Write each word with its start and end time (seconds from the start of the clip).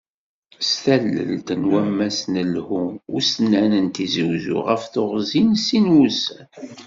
S 0.67 0.71
tallelt 0.83 1.47
n 1.59 1.61
Wammas 1.71 2.19
n 2.33 2.35
Lhu 2.53 2.83
Ussnan 3.17 3.71
n 3.85 3.87
Tizi 3.95 4.23
Uzzu, 4.33 4.57
ɣef 4.67 4.83
teɣzi 4.93 5.41
n 5.49 5.51
sin 5.65 5.85
wussan. 5.95 6.47